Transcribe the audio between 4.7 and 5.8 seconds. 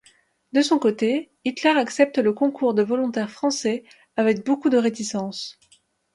de réticence.